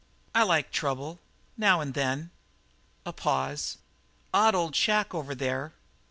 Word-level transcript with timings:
"I 0.33 0.41
like 0.41 0.71
trouble 0.71 1.19
now 1.57 1.79
and 1.79 1.93
then." 1.93 2.31
A 3.05 3.13
pause. 3.13 3.77
"Odd 4.33 4.55
old 4.55 4.75
shack 4.75 5.13
over 5.13 5.35
there." 5.35 5.73